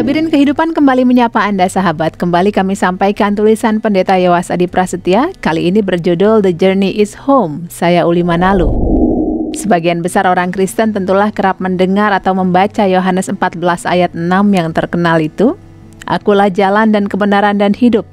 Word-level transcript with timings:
Labirin 0.00 0.32
Kehidupan 0.32 0.72
kembali 0.72 1.04
menyapa 1.04 1.44
Anda 1.44 1.68
sahabat. 1.68 2.16
Kembali 2.16 2.56
kami 2.56 2.72
sampaikan 2.72 3.36
tulisan 3.36 3.84
Pendeta 3.84 4.16
Yowas 4.16 4.48
Adi 4.48 4.64
Prasetya. 4.64 5.28
Kali 5.44 5.68
ini 5.68 5.84
berjudul 5.84 6.40
The 6.40 6.56
Journey 6.56 6.96
is 6.96 7.12
Home. 7.28 7.68
Saya 7.68 8.08
Uli 8.08 8.24
Manalu. 8.24 8.72
Sebagian 9.52 10.00
besar 10.00 10.24
orang 10.24 10.56
Kristen 10.56 10.96
tentulah 10.96 11.28
kerap 11.28 11.60
mendengar 11.60 12.16
atau 12.16 12.32
membaca 12.32 12.88
Yohanes 12.88 13.28
14 13.28 13.60
ayat 13.84 14.16
6 14.16 14.24
yang 14.56 14.72
terkenal 14.72 15.20
itu. 15.20 15.60
Akulah 16.08 16.48
jalan 16.48 16.96
dan 16.96 17.04
kebenaran 17.04 17.60
dan 17.60 17.76
hidup. 17.76 18.08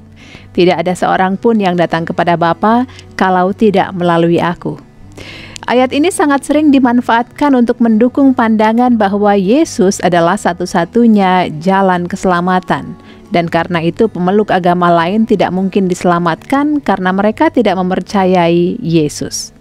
Tidak 0.52 0.76
ada 0.76 0.92
seorang 0.92 1.40
pun 1.40 1.56
yang 1.56 1.72
datang 1.72 2.04
kepada 2.04 2.36
Bapa 2.36 2.84
kalau 3.16 3.56
tidak 3.56 3.96
melalui 3.96 4.36
aku. 4.44 4.76
Ayat 5.68 5.92
ini 5.92 6.08
sangat 6.08 6.48
sering 6.48 6.72
dimanfaatkan 6.72 7.52
untuk 7.52 7.76
mendukung 7.84 8.32
pandangan 8.32 8.96
bahwa 8.96 9.36
Yesus 9.36 10.00
adalah 10.00 10.40
satu-satunya 10.40 11.52
jalan 11.60 12.08
keselamatan. 12.08 12.96
Dan 13.28 13.52
karena 13.52 13.84
itu 13.84 14.08
pemeluk 14.08 14.48
agama 14.48 14.88
lain 14.88 15.28
tidak 15.28 15.52
mungkin 15.52 15.84
diselamatkan 15.84 16.80
karena 16.80 17.12
mereka 17.12 17.52
tidak 17.52 17.76
mempercayai 17.76 18.80
Yesus. 18.80 19.52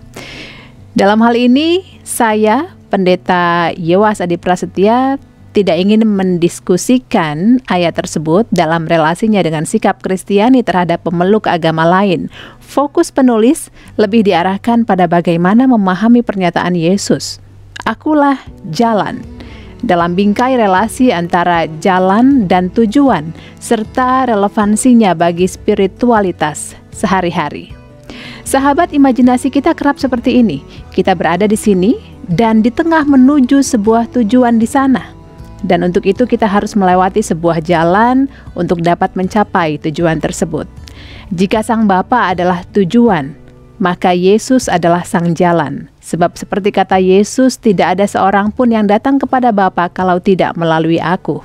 Dalam 0.95 1.19
hal 1.19 1.35
ini, 1.35 1.83
saya, 2.07 2.71
Pendeta 2.87 3.75
Yewas 3.75 4.23
Adi 4.23 4.39
Prasetya, 4.39 5.19
tidak 5.57 5.81
ingin 5.81 6.05
mendiskusikan 6.05 7.57
ayat 7.65 7.97
tersebut 7.97 8.45
dalam 8.53 8.85
relasinya 8.85 9.41
dengan 9.41 9.65
sikap 9.65 10.05
Kristiani 10.05 10.61
terhadap 10.61 11.01
pemeluk 11.01 11.49
agama 11.49 11.81
lain, 11.81 12.29
Fokus 12.61 13.09
penulis 13.09 13.73
lebih 13.97 14.21
diarahkan 14.21 14.85
pada 14.85 15.09
bagaimana 15.09 15.65
memahami 15.65 16.21
pernyataan 16.21 16.77
Yesus. 16.77 17.41
Akulah 17.89 18.37
jalan. 18.69 19.23
Dalam 19.81 20.13
bingkai 20.13 20.61
relasi 20.61 21.09
antara 21.09 21.65
jalan 21.81 22.45
dan 22.45 22.69
tujuan 22.69 23.33
serta 23.57 24.29
relevansinya 24.29 25.17
bagi 25.17 25.49
spiritualitas 25.49 26.77
sehari-hari. 26.93 27.73
Sahabat 28.45 28.93
imajinasi 28.93 29.49
kita 29.49 29.73
kerap 29.73 29.97
seperti 29.97 30.37
ini. 30.37 30.61
Kita 30.93 31.17
berada 31.17 31.49
di 31.49 31.57
sini 31.57 31.97
dan 32.29 32.61
di 32.61 32.69
tengah 32.69 33.09
menuju 33.09 33.65
sebuah 33.65 34.13
tujuan 34.13 34.61
di 34.61 34.69
sana. 34.69 35.16
Dan 35.65 35.81
untuk 35.81 36.05
itu 36.05 36.29
kita 36.29 36.45
harus 36.45 36.77
melewati 36.77 37.23
sebuah 37.23 37.65
jalan 37.65 38.29
untuk 38.53 38.85
dapat 38.85 39.13
mencapai 39.17 39.81
tujuan 39.81 40.21
tersebut. 40.21 40.69
Jika 41.33 41.65
Sang 41.65 41.89
Bapa 41.89 42.31
adalah 42.31 42.61
tujuan, 42.71 43.33
maka 43.77 44.13
Yesus 44.13 44.69
adalah 44.69 45.05
sang 45.05 45.33
jalan. 45.37 45.89
Sebab 46.01 46.37
seperti 46.37 46.73
kata 46.73 46.97
Yesus, 46.97 47.57
tidak 47.57 47.97
ada 47.97 48.05
seorang 48.09 48.49
pun 48.53 48.73
yang 48.73 48.89
datang 48.89 49.21
kepada 49.21 49.53
Bapa 49.53 49.89
kalau 49.89 50.17
tidak 50.21 50.57
melalui 50.57 50.97
aku. 51.01 51.41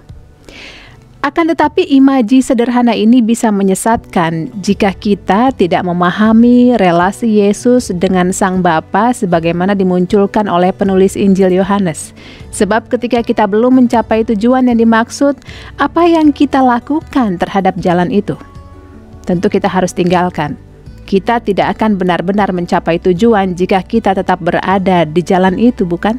Akan 1.23 1.47
tetapi 1.47 1.87
imaji 1.87 2.43
sederhana 2.43 2.99
ini 2.99 3.23
bisa 3.23 3.55
menyesatkan 3.55 4.51
jika 4.59 4.91
kita 4.91 5.55
tidak 5.55 5.87
memahami 5.87 6.75
relasi 6.75 7.39
Yesus 7.39 7.95
dengan 7.95 8.35
Sang 8.35 8.59
Bapa 8.59 9.15
sebagaimana 9.15 9.79
dimunculkan 9.79 10.51
oleh 10.51 10.75
penulis 10.75 11.15
Injil 11.15 11.55
Yohanes. 11.55 12.11
Sebab 12.51 12.91
ketika 12.91 13.23
kita 13.23 13.47
belum 13.47 13.79
mencapai 13.79 14.27
tujuan 14.35 14.67
yang 14.67 14.83
dimaksud, 14.83 15.39
apa 15.79 16.03
yang 16.11 16.35
kita 16.35 16.59
lakukan 16.59 17.39
terhadap 17.39 17.79
jalan 17.79 18.11
itu? 18.11 18.35
tentu 19.25 19.47
kita 19.49 19.71
harus 19.71 19.95
tinggalkan. 19.95 20.59
Kita 21.03 21.43
tidak 21.43 21.79
akan 21.79 21.99
benar-benar 21.99 22.55
mencapai 22.55 23.03
tujuan 23.03 23.59
jika 23.59 23.83
kita 23.83 24.15
tetap 24.15 24.39
berada 24.39 25.03
di 25.05 25.21
jalan 25.21 25.59
itu, 25.59 25.83
bukan? 25.83 26.17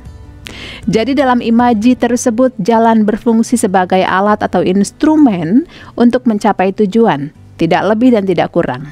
Jadi, 0.85 1.15
dalam 1.17 1.39
imaji 1.39 1.95
tersebut, 1.95 2.53
jalan 2.59 3.07
berfungsi 3.07 3.55
sebagai 3.55 4.01
alat 4.03 4.41
atau 4.41 4.61
instrumen 4.61 5.65
untuk 5.95 6.25
mencapai 6.25 6.73
tujuan, 6.73 7.31
tidak 7.57 7.83
lebih 7.93 8.13
dan 8.13 8.23
tidak 8.27 8.51
kurang. 8.51 8.87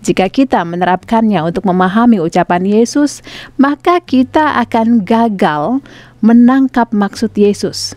Jika 0.00 0.32
kita 0.32 0.64
menerapkannya 0.64 1.44
untuk 1.44 1.68
memahami 1.68 2.24
ucapan 2.24 2.64
Yesus, 2.64 3.20
maka 3.60 4.00
kita 4.00 4.56
akan 4.64 5.04
gagal 5.04 5.84
menangkap 6.24 6.88
maksud 6.96 7.36
Yesus. 7.36 7.92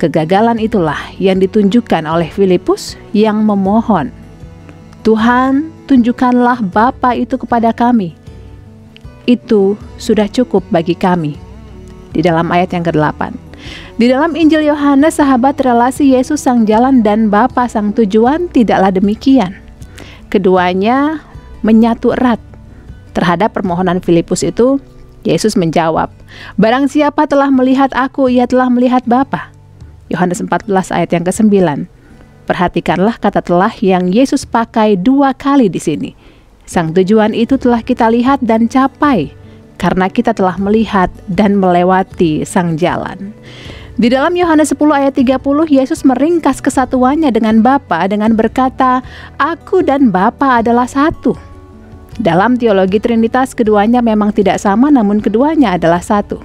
Kegagalan 0.00 0.56
itulah 0.56 0.98
yang 1.20 1.38
ditunjukkan 1.38 2.08
oleh 2.08 2.32
Filipus 2.32 2.96
yang 3.12 3.44
memohon 3.44 4.22
Tuhan, 5.02 5.74
tunjukkanlah 5.90 6.62
Bapa 6.62 7.18
itu 7.18 7.34
kepada 7.34 7.74
kami. 7.74 8.14
Itu 9.26 9.74
sudah 9.98 10.30
cukup 10.30 10.62
bagi 10.70 10.94
kami. 10.94 11.34
Di 12.12 12.20
dalam 12.20 12.52
ayat 12.52 12.76
yang 12.76 12.84
ke-8. 12.84 13.32
Di 13.96 14.06
dalam 14.08 14.36
Injil 14.36 14.68
Yohanes, 14.68 15.16
sahabat 15.16 15.60
relasi 15.64 16.12
Yesus 16.12 16.44
sang 16.44 16.68
jalan 16.68 17.00
dan 17.00 17.32
Bapa 17.32 17.68
sang 17.68 17.92
tujuan 17.96 18.52
tidaklah 18.52 18.92
demikian. 18.92 19.56
Keduanya 20.28 21.24
menyatu 21.64 22.12
erat. 22.12 22.40
Terhadap 23.12 23.52
permohonan 23.56 24.00
Filipus 24.00 24.40
itu, 24.40 24.80
Yesus 25.22 25.54
menjawab, 25.54 26.08
Barang 26.56 26.88
siapa 26.88 27.28
telah 27.28 27.52
melihat 27.52 27.92
aku, 27.92 28.32
ia 28.32 28.48
telah 28.48 28.72
melihat 28.72 29.04
Bapa. 29.04 29.52
Yohanes 30.08 30.40
14 30.44 30.68
ayat 30.92 31.10
yang 31.12 31.24
ke-9. 31.24 31.52
Perhatikanlah 32.44 33.16
kata 33.22 33.40
telah 33.40 33.72
yang 33.78 34.10
Yesus 34.10 34.42
pakai 34.44 34.98
dua 34.98 35.32
kali 35.32 35.70
di 35.70 35.78
sini. 35.78 36.10
Sang 36.66 36.90
tujuan 36.90 37.32
itu 37.32 37.54
telah 37.56 37.80
kita 37.84 38.10
lihat 38.10 38.42
dan 38.42 38.66
capai 38.66 39.41
karena 39.82 40.06
kita 40.06 40.30
telah 40.30 40.54
melihat 40.62 41.10
dan 41.26 41.58
melewati 41.58 42.46
sang 42.46 42.78
jalan. 42.78 43.34
Di 43.98 44.08
dalam 44.08 44.32
Yohanes 44.32 44.70
10 44.72 44.78
ayat 44.94 45.14
30, 45.18 45.42
Yesus 45.68 46.06
meringkas 46.06 46.62
kesatuannya 46.62 47.28
dengan 47.34 47.60
Bapa 47.60 48.06
dengan 48.06 48.32
berkata, 48.32 49.02
Aku 49.36 49.82
dan 49.82 50.14
Bapa 50.14 50.62
adalah 50.62 50.86
satu. 50.86 51.34
Dalam 52.16 52.56
teologi 52.56 53.02
Trinitas 53.02 53.52
keduanya 53.52 54.00
memang 54.00 54.30
tidak 54.30 54.62
sama 54.62 54.88
namun 54.88 55.18
keduanya 55.18 55.76
adalah 55.76 56.00
satu. 56.00 56.40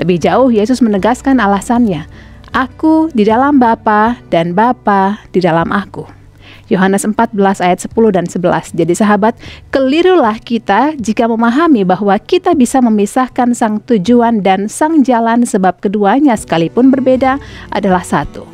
Lebih 0.00 0.22
jauh 0.22 0.48
Yesus 0.48 0.80
menegaskan 0.80 1.42
alasannya, 1.42 2.06
Aku 2.54 3.10
di 3.10 3.26
dalam 3.26 3.58
Bapa 3.58 4.22
dan 4.30 4.54
Bapa 4.54 5.20
di 5.34 5.42
dalam 5.42 5.68
aku. 5.74 6.23
Yohanes 6.72 7.04
14 7.04 7.36
ayat 7.60 7.78
10 7.84 8.16
dan 8.16 8.24
11. 8.28 8.72
Jadi 8.76 8.94
sahabat, 8.96 9.36
kelirulah 9.68 10.36
kita 10.40 10.96
jika 10.96 11.28
memahami 11.28 11.84
bahwa 11.84 12.16
kita 12.20 12.56
bisa 12.56 12.80
memisahkan 12.80 13.52
sang 13.52 13.80
tujuan 13.84 14.40
dan 14.40 14.68
sang 14.70 15.04
jalan 15.04 15.44
sebab 15.44 15.80
keduanya 15.80 16.36
sekalipun 16.36 16.88
berbeda 16.88 17.36
adalah 17.72 18.04
satu. 18.04 18.48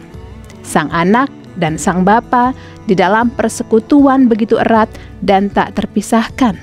Sang 0.66 0.90
anak 0.90 1.30
dan 1.58 1.78
sang 1.78 2.06
bapa 2.06 2.54
di 2.86 2.94
dalam 2.94 3.30
persekutuan 3.34 4.30
begitu 4.30 4.58
erat 4.58 4.90
dan 5.22 5.50
tak 5.50 5.74
terpisahkan. 5.78 6.56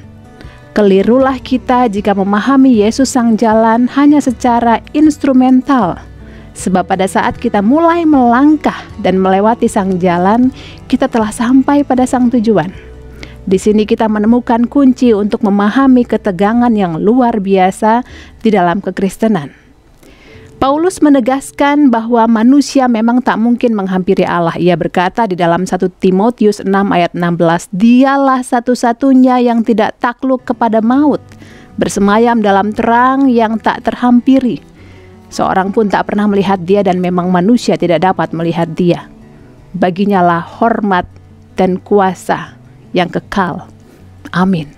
Kelirulah 0.77 1.41
kita 1.41 1.89
jika 1.89 2.13
memahami 2.13 2.85
Yesus 2.85 3.09
sang 3.09 3.33
jalan 3.33 3.89
hanya 3.97 4.21
secara 4.21 4.77
instrumental 4.93 5.97
Sebab 6.57 6.89
pada 6.89 7.05
saat 7.05 7.37
kita 7.37 7.61
mulai 7.61 8.01
melangkah 8.01 8.81
dan 9.05 9.21
melewati 9.21 9.69
sang 9.69 10.01
jalan, 10.01 10.49
kita 10.89 11.05
telah 11.05 11.29
sampai 11.29 11.85
pada 11.85 12.09
sang 12.09 12.33
tujuan. 12.33 12.73
Di 13.47 13.61
sini 13.61 13.85
kita 13.85 14.09
menemukan 14.09 14.65
kunci 14.65 15.13
untuk 15.13 15.45
memahami 15.45 16.03
ketegangan 16.03 16.73
yang 16.73 16.97
luar 16.97 17.39
biasa 17.39 18.01
di 18.41 18.49
dalam 18.49 18.81
kekristenan. 18.81 19.53
Paulus 20.57 21.05
menegaskan 21.05 21.93
bahwa 21.93 22.25
manusia 22.25 22.89
memang 22.89 23.21
tak 23.21 23.37
mungkin 23.37 23.77
menghampiri 23.77 24.25
Allah. 24.25 24.57
Ia 24.57 24.73
berkata 24.73 25.29
di 25.29 25.37
dalam 25.37 25.69
1 25.69 26.01
Timotius 26.01 26.65
6 26.65 26.89
ayat 26.89 27.13
16, 27.13 27.69
"Dialah 27.69 28.41
satu-satunya 28.41 29.37
yang 29.45 29.61
tidak 29.61 30.01
takluk 30.01 30.49
kepada 30.49 30.81
maut, 30.81 31.21
bersemayam 31.77 32.41
dalam 32.41 32.73
terang 32.73 33.29
yang 33.29 33.61
tak 33.61 33.85
terhampiri." 33.85 34.76
Seorang 35.27 35.75
pun 35.75 35.91
tak 35.91 36.11
pernah 36.11 36.25
melihat 36.25 36.61
dia 36.63 36.81
dan 36.83 37.03
memang 37.03 37.27
manusia 37.27 37.75
tidak 37.75 38.03
dapat 38.03 38.31
melihat 38.31 38.71
dia. 38.71 39.11
Baginya 39.75 40.23
lah 40.23 40.41
hormat 40.41 41.03
dan 41.59 41.77
kuasa 41.83 42.55
yang 42.95 43.11
kekal. 43.11 43.67
Amin. 44.31 44.71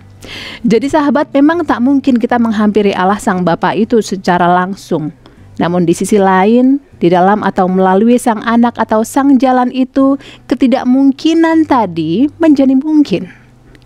Jadi 0.66 0.92
sahabat 0.92 1.32
memang 1.32 1.64
tak 1.64 1.80
mungkin 1.80 2.18
kita 2.18 2.38
menghampiri 2.42 2.92
Allah 2.92 3.22
Sang 3.22 3.46
Bapa 3.46 3.74
itu 3.78 4.02
secara 4.02 4.50
langsung. 4.50 5.14
Namun 5.60 5.84
di 5.84 5.92
sisi 5.92 6.16
lain, 6.16 6.80
di 7.04 7.12
dalam 7.12 7.44
atau 7.44 7.68
melalui 7.68 8.16
sang 8.16 8.40
anak 8.48 8.80
atau 8.80 9.04
sang 9.04 9.36
jalan 9.36 9.68
itu, 9.76 10.16
ketidakmungkinan 10.48 11.68
tadi 11.68 12.32
menjadi 12.40 12.80
mungkin. 12.80 13.28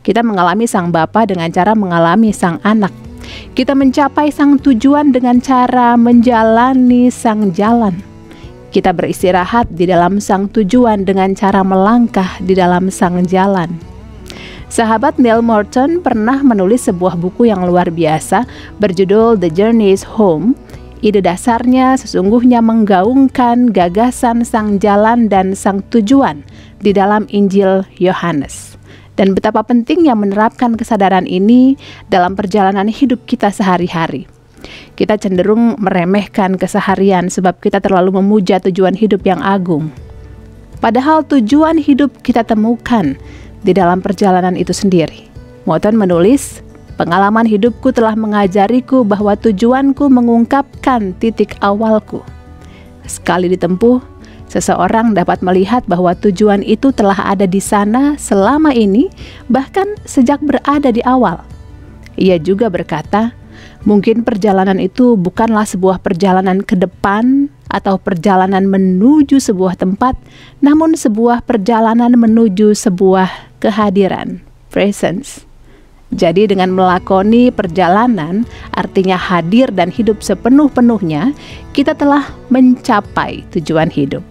Kita 0.05 0.21
mengalami 0.21 0.69
sang 0.69 0.93
Bapa 0.93 1.25
dengan 1.25 1.49
cara 1.49 1.73
mengalami 1.73 2.29
sang 2.29 2.61
anak. 2.61 3.02
Kita 3.53 3.77
mencapai 3.77 4.33
sang 4.33 4.57
tujuan 4.57 5.13
dengan 5.13 5.37
cara 5.43 5.93
menjalani 5.99 7.11
sang 7.13 7.53
jalan. 7.53 7.99
Kita 8.73 8.89
beristirahat 8.89 9.69
di 9.69 9.85
dalam 9.85 10.17
sang 10.17 10.49
tujuan 10.49 11.05
dengan 11.05 11.37
cara 11.37 11.61
melangkah 11.61 12.41
di 12.41 12.57
dalam 12.57 12.89
sang 12.89 13.21
jalan. 13.29 13.69
Sahabat 14.73 15.21
Neil 15.21 15.45
Morton 15.45 16.01
pernah 16.01 16.41
menulis 16.41 16.89
sebuah 16.89 17.13
buku 17.13 17.45
yang 17.45 17.61
luar 17.69 17.93
biasa 17.93 18.49
berjudul 18.81 19.37
The 19.37 19.53
Journey 19.53 19.93
is 19.93 20.01
Home. 20.17 20.57
Ide 21.05 21.21
dasarnya 21.21 21.93
sesungguhnya 22.01 22.65
menggaungkan 22.65 23.69
gagasan 23.69 24.41
sang 24.41 24.81
jalan 24.81 25.29
dan 25.29 25.53
sang 25.53 25.85
tujuan 25.93 26.41
di 26.81 26.89
dalam 26.89 27.29
Injil 27.29 27.85
Yohanes. 28.01 28.72
Dan 29.13 29.37
betapa 29.37 29.61
pentingnya 29.61 30.17
menerapkan 30.17 30.73
kesadaran 30.73 31.29
ini 31.29 31.77
dalam 32.09 32.33
perjalanan 32.33 32.89
hidup 32.89 33.29
kita 33.29 33.53
sehari-hari. 33.53 34.25
Kita 34.97 35.19
cenderung 35.21 35.77
meremehkan 35.77 36.57
keseharian 36.57 37.29
sebab 37.29 37.61
kita 37.61 37.77
terlalu 37.77 38.23
memuja 38.23 38.57
tujuan 38.63 38.97
hidup 38.97 39.21
yang 39.27 39.43
agung. 39.43 39.93
Padahal 40.81 41.21
tujuan 41.29 41.77
hidup 41.77 42.25
kita 42.25 42.41
temukan 42.41 43.13
di 43.61 43.71
dalam 43.71 44.01
perjalanan 44.01 44.57
itu 44.57 44.73
sendiri. 44.73 45.29
Moton 45.63 45.95
menulis, 45.95 46.63
Pengalaman 46.93 47.49
hidupku 47.49 47.89
telah 47.89 48.13
mengajariku 48.13 49.01
bahwa 49.01 49.33
tujuanku 49.33 50.13
mengungkapkan 50.13 51.17
titik 51.17 51.57
awalku. 51.57 52.21
Sekali 53.09 53.49
ditempuh, 53.49 54.12
seseorang 54.53 55.17
dapat 55.17 55.41
melihat 55.41 55.81
bahwa 55.89 56.13
tujuan 56.13 56.61
itu 56.61 56.93
telah 56.93 57.17
ada 57.17 57.49
di 57.49 57.57
sana 57.57 58.13
selama 58.21 58.69
ini, 58.69 59.09
bahkan 59.49 59.97
sejak 60.05 60.37
berada 60.45 60.93
di 60.93 61.01
awal. 61.01 61.41
Ia 62.21 62.37
juga 62.37 62.69
berkata, 62.69 63.33
mungkin 63.81 64.21
perjalanan 64.21 64.77
itu 64.77 65.17
bukanlah 65.17 65.65
sebuah 65.65 66.05
perjalanan 66.05 66.61
ke 66.61 66.77
depan 66.77 67.49
atau 67.73 67.97
perjalanan 67.97 68.69
menuju 68.69 69.41
sebuah 69.41 69.73
tempat, 69.81 70.13
namun 70.61 70.93
sebuah 70.93 71.41
perjalanan 71.41 72.13
menuju 72.13 72.77
sebuah 72.77 73.57
kehadiran, 73.57 74.45
presence. 74.69 75.49
Jadi 76.13 76.45
dengan 76.45 76.69
melakoni 76.69 77.49
perjalanan, 77.49 78.45
artinya 78.77 79.17
hadir 79.17 79.73
dan 79.73 79.89
hidup 79.89 80.21
sepenuh-penuhnya, 80.21 81.33
kita 81.73 81.97
telah 81.97 82.29
mencapai 82.53 83.41
tujuan 83.49 83.89
hidup. 83.89 84.21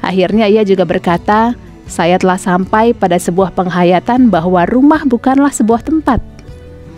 Akhirnya 0.00 0.48
ia 0.48 0.64
juga 0.64 0.88
berkata, 0.88 1.54
saya 1.90 2.22
telah 2.22 2.38
sampai 2.38 2.94
pada 2.94 3.18
sebuah 3.18 3.50
penghayatan 3.58 4.30
bahwa 4.30 4.62
rumah 4.70 5.02
bukanlah 5.02 5.50
sebuah 5.50 5.82
tempat. 5.82 6.22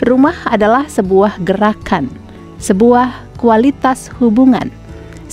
Rumah 0.05 0.53
adalah 0.53 0.85
sebuah 0.85 1.41
gerakan, 1.41 2.11
sebuah 2.61 3.37
kualitas 3.41 4.13
hubungan, 4.21 4.69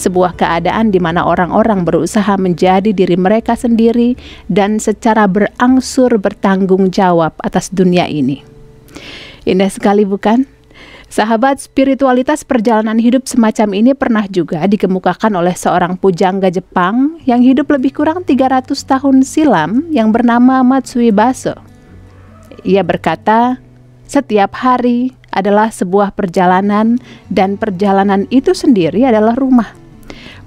sebuah 0.01 0.39
keadaan 0.41 0.89
di 0.89 0.97
mana 0.97 1.29
orang-orang 1.29 1.85
berusaha 1.85 2.35
menjadi 2.41 2.95
diri 2.97 3.21
mereka 3.21 3.53
sendiri 3.53 4.17
dan 4.49 4.81
secara 4.81 5.29
berangsur 5.29 6.17
bertanggung 6.17 6.89
jawab 6.89 7.37
atas 7.45 7.69
dunia 7.69 8.09
ini. 8.09 8.41
Indah 9.45 9.69
sekali 9.69 10.09
bukan? 10.09 10.60
Sahabat, 11.11 11.59
spiritualitas 11.59 12.47
perjalanan 12.47 12.95
hidup 12.95 13.27
semacam 13.27 13.75
ini 13.75 13.99
pernah 13.99 14.31
juga 14.31 14.63
dikemukakan 14.63 15.43
oleh 15.43 15.59
seorang 15.59 15.99
pujangga 15.99 16.55
Jepang 16.55 17.19
yang 17.27 17.43
hidup 17.43 17.67
lebih 17.67 17.99
kurang 17.99 18.23
300 18.23 18.71
tahun 18.79 19.27
silam 19.27 19.91
yang 19.91 20.15
bernama 20.15 20.63
Matsui 20.63 21.11
Baso. 21.11 21.59
Ia 22.63 22.87
berkata, 22.87 23.59
setiap 24.07 24.55
hari 24.55 25.11
adalah 25.35 25.75
sebuah 25.75 26.15
perjalanan 26.15 27.03
dan 27.27 27.59
perjalanan 27.59 28.31
itu 28.31 28.55
sendiri 28.55 29.03
adalah 29.03 29.35
rumah. 29.35 29.75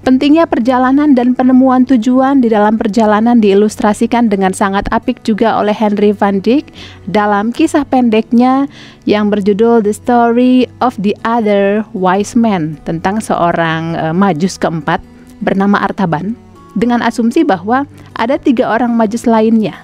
Pentingnya 0.03 0.43
perjalanan 0.51 1.15
dan 1.15 1.31
penemuan 1.31 1.87
tujuan 1.87 2.43
di 2.43 2.51
dalam 2.51 2.75
perjalanan 2.75 3.39
diilustrasikan 3.39 4.27
dengan 4.27 4.51
sangat 4.51 4.83
apik 4.91 5.23
juga 5.23 5.55
oleh 5.55 5.71
Henry 5.71 6.11
van 6.11 6.43
Dyck 6.43 6.75
dalam 7.07 7.55
kisah 7.55 7.87
pendeknya 7.87 8.67
yang 9.07 9.31
berjudul 9.31 9.79
The 9.79 9.95
Story 9.95 10.67
of 10.83 10.99
the 10.99 11.15
Other 11.23 11.87
Wise 11.95 12.35
Man 12.35 12.75
tentang 12.83 13.23
seorang 13.23 13.95
uh, 13.95 14.11
majus 14.11 14.59
keempat 14.59 14.99
bernama 15.39 15.79
Artaban 15.79 16.35
dengan 16.75 16.99
asumsi 16.99 17.47
bahwa 17.47 17.87
ada 18.19 18.35
tiga 18.35 18.75
orang 18.75 18.91
majus 18.99 19.23
lainnya. 19.23 19.79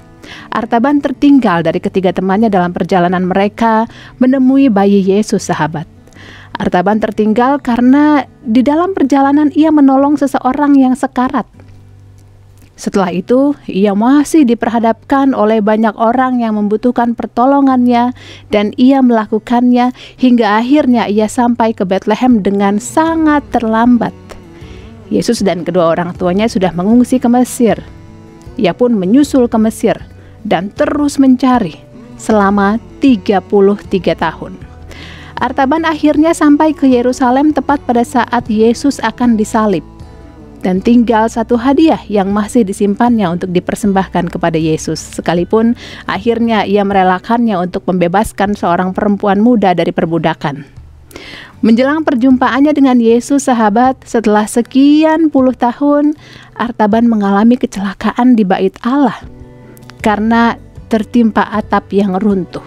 Artaban 0.51 1.00
tertinggal 1.00 1.63
dari 1.63 1.80
ketiga 1.80 2.12
temannya 2.12 2.51
dalam 2.51 2.75
perjalanan 2.75 3.24
mereka 3.24 3.88
menemui 4.19 4.68
bayi 4.68 5.00
Yesus 5.00 5.48
sahabat. 5.48 5.99
Artaban 6.57 6.98
tertinggal 6.98 7.62
karena 7.62 8.25
di 8.42 8.66
dalam 8.66 8.98
perjalanan 8.98 9.54
ia 9.54 9.69
menolong 9.69 10.18
seseorang 10.18 10.75
yang 10.75 10.98
sekarat. 10.98 11.46
Setelah 12.80 13.12
itu, 13.12 13.60
ia 13.68 13.92
masih 13.92 14.48
diperhadapkan 14.48 15.36
oleh 15.36 15.60
banyak 15.60 15.92
orang 16.00 16.40
yang 16.40 16.56
membutuhkan 16.56 17.12
pertolongannya, 17.12 18.16
dan 18.48 18.72
ia 18.80 19.04
melakukannya 19.04 19.92
hingga 20.16 20.63
akhirnya 20.63 21.12
ia 21.12 21.28
sampai 21.28 21.75
ke 21.75 21.84
Bethlehem 21.84 22.40
dengan 22.40 22.80
sangat 22.80 23.44
terlambat. 23.51 24.16
Yesus 25.12 25.44
dan 25.44 25.68
kedua 25.68 25.92
orang 25.92 26.16
tuanya 26.16 26.48
sudah 26.48 26.72
mengungsi 26.72 27.19
ke 27.19 27.28
Mesir. 27.28 27.84
Ia 28.56 28.72
pun 28.72 28.96
menyusul 28.96 29.51
ke 29.51 29.60
Mesir 29.60 30.00
dan 30.48 30.72
terus 30.72 31.19
mencari 31.19 31.75
selama 32.16 32.80
33 33.04 33.44
tahun. 34.16 34.69
Artaban 35.39 35.88
akhirnya 35.88 36.36
sampai 36.36 36.75
ke 36.75 36.83
Yerusalem 36.83 37.56
tepat 37.56 37.80
pada 37.88 38.03
saat 38.03 38.51
Yesus 38.51 39.00
akan 39.00 39.39
disalib. 39.39 39.88
Dan 40.59 40.83
tinggal 40.83 41.31
satu 41.31 41.56
hadiah 41.56 42.03
yang 42.12 42.36
masih 42.36 42.68
disimpannya 42.68 43.31
untuk 43.31 43.56
dipersembahkan 43.56 44.27
kepada 44.27 44.59
Yesus, 44.59 45.00
sekalipun 45.00 45.80
akhirnya 46.03 46.68
ia 46.68 46.83
merelakannya 46.83 47.56
untuk 47.56 47.88
membebaskan 47.88 48.59
seorang 48.59 48.91
perempuan 48.91 49.39
muda 49.39 49.71
dari 49.71 49.95
perbudakan. 49.95 50.68
Menjelang 51.63 52.03
perjumpaannya 52.03 52.75
dengan 52.75 53.00
Yesus, 53.00 53.47
sahabat, 53.47 54.03
setelah 54.03 54.44
sekian 54.44 55.31
puluh 55.31 55.56
tahun, 55.56 56.19
Artaban 56.59 57.07
mengalami 57.07 57.56
kecelakaan 57.56 58.36
di 58.36 58.44
bait 58.44 58.75
Allah 58.83 59.15
karena 60.03 60.59
tertimpa 60.91 61.47
atap 61.56 61.88
yang 61.95 62.19
runtuh. 62.19 62.63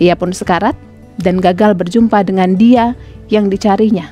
Ia 0.00 0.16
pun 0.16 0.32
sekarat 0.32 0.72
dan 1.20 1.38
gagal 1.38 1.76
berjumpa 1.76 2.24
dengan 2.26 2.56
dia 2.56 2.96
yang 3.30 3.52
dicarinya. 3.52 4.10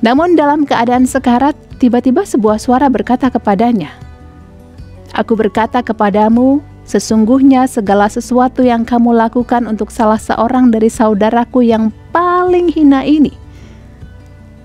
Namun 0.00 0.34
dalam 0.34 0.64
keadaan 0.64 1.04
sekarat, 1.04 1.52
tiba-tiba 1.76 2.24
sebuah 2.24 2.56
suara 2.56 2.88
berkata 2.88 3.28
kepadanya, 3.28 3.92
Aku 5.12 5.36
berkata 5.36 5.84
kepadamu, 5.84 6.62
sesungguhnya 6.88 7.68
segala 7.68 8.08
sesuatu 8.08 8.64
yang 8.64 8.88
kamu 8.88 9.12
lakukan 9.12 9.68
untuk 9.68 9.92
salah 9.92 10.18
seorang 10.18 10.72
dari 10.72 10.88
saudaraku 10.88 11.66
yang 11.66 11.92
paling 12.14 12.72
hina 12.72 13.04
ini, 13.04 13.34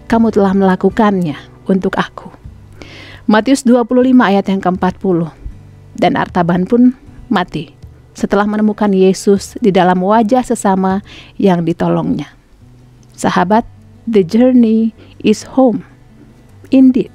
kamu 0.08 0.32
telah 0.32 0.56
melakukannya 0.56 1.36
untuk 1.68 1.98
aku. 2.00 2.32
Matius 3.26 3.66
25 3.66 4.14
ayat 4.22 4.46
yang 4.48 4.62
ke-40 4.62 5.34
Dan 5.98 6.14
Artaban 6.14 6.70
pun 6.70 6.94
mati 7.28 7.75
setelah 8.16 8.48
menemukan 8.48 8.90
Yesus 8.90 9.60
di 9.60 9.70
dalam 9.70 10.02
wajah 10.02 10.42
sesama 10.42 11.04
yang 11.36 11.62
ditolongnya. 11.68 12.32
Sahabat, 13.14 13.68
the 14.08 14.24
journey 14.24 14.96
is 15.22 15.44
home. 15.46 15.84
Indeed. 16.74 17.14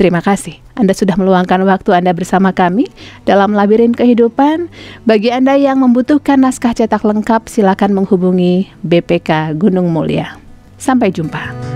Terima 0.00 0.24
kasih 0.24 0.56
Anda 0.80 0.96
sudah 0.96 1.12
meluangkan 1.20 1.60
waktu 1.68 1.92
Anda 1.92 2.16
bersama 2.16 2.56
kami 2.56 2.88
dalam 3.28 3.52
labirin 3.52 3.92
kehidupan. 3.92 4.72
Bagi 5.04 5.28
Anda 5.28 5.60
yang 5.60 5.84
membutuhkan 5.84 6.40
naskah 6.40 6.72
cetak 6.72 7.04
lengkap, 7.04 7.52
silakan 7.52 7.92
menghubungi 7.92 8.72
BPK 8.80 9.60
Gunung 9.60 9.92
Mulia. 9.92 10.40
Sampai 10.80 11.12
jumpa. 11.12 11.69